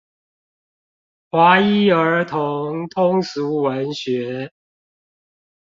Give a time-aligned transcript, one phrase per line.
[1.29, 4.51] 華一兒童通俗文學